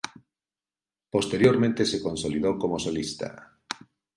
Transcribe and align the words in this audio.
Posteriormente 1.11 1.85
se 1.85 2.01
consolidó 2.01 2.57
como 2.57 2.79
solista. 2.79 3.59